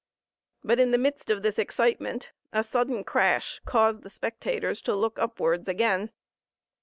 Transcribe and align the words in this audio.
But, 0.63 0.79
in 0.79 0.89
the 0.89 0.97
midst 0.97 1.29
of 1.29 1.43
this 1.43 1.59
excitement, 1.59 2.31
a 2.51 2.63
sudden 2.63 3.03
crash 3.03 3.61
caused 3.65 4.01
the 4.01 4.09
spectators 4.09 4.81
to 4.81 4.95
look 4.95 5.19
upwards 5.19 5.67
again. 5.67 6.09